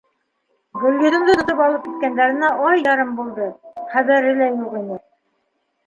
[0.83, 3.53] Гөлйөҙөмдө тотоп алып киткәндәренә ай ярым булды,
[3.97, 5.03] хәбәре лә юҡ ине.